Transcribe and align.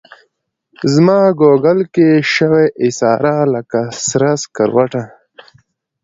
زماګوګل 0.93 1.79
کي 1.93 2.07
شوې 2.33 2.65
ایساره 2.83 3.35
لکه 3.53 3.81
سره 4.07 4.29
سکروټه 4.43 5.03